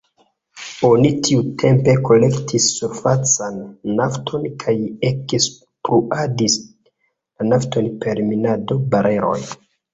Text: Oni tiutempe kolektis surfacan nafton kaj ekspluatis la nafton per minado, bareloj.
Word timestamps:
Oni 0.87 1.09
tiutempe 1.27 1.93
kolektis 2.07 2.65
surfacan 2.79 3.59
nafton 4.01 4.49
kaj 4.65 4.75
ekspluatis 5.11 6.59
la 6.65 7.51
nafton 7.53 7.95
per 8.03 8.27
minado, 8.35 8.83
bareloj. 8.97 9.41